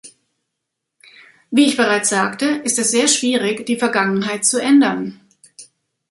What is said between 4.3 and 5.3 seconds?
zu ändern.